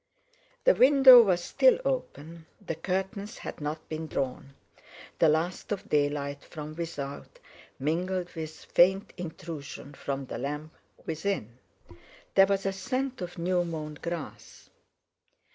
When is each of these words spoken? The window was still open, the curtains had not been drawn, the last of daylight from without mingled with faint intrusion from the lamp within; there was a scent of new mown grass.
The 0.63 0.73
window 0.73 1.21
was 1.21 1.43
still 1.43 1.77
open, 1.85 2.47
the 2.59 2.73
curtains 2.73 3.37
had 3.37 3.61
not 3.61 3.87
been 3.87 4.07
drawn, 4.07 4.55
the 5.19 5.29
last 5.29 5.71
of 5.71 5.89
daylight 5.89 6.43
from 6.43 6.73
without 6.73 7.37
mingled 7.77 8.33
with 8.33 8.51
faint 8.65 9.13
intrusion 9.15 9.93
from 9.93 10.25
the 10.25 10.39
lamp 10.39 10.73
within; 11.05 11.59
there 12.33 12.47
was 12.47 12.65
a 12.65 12.73
scent 12.73 13.21
of 13.21 13.37
new 13.37 13.63
mown 13.63 13.93
grass. 14.01 14.71